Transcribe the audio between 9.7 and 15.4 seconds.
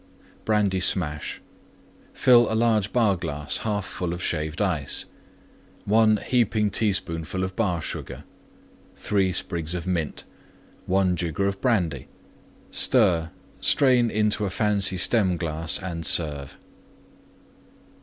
of Mint. 1 jigger Brandy. Stir; strain into fancy Stem